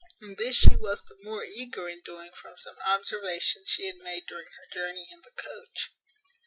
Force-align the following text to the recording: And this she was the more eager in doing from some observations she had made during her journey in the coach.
And 0.19 0.35
this 0.35 0.55
she 0.55 0.75
was 0.75 1.03
the 1.03 1.15
more 1.21 1.43
eager 1.45 1.87
in 1.87 2.01
doing 2.01 2.31
from 2.31 2.57
some 2.57 2.75
observations 2.87 3.67
she 3.69 3.85
had 3.85 3.97
made 3.97 4.25
during 4.27 4.47
her 4.47 4.73
journey 4.73 5.07
in 5.11 5.21
the 5.21 5.29
coach. 5.29 5.91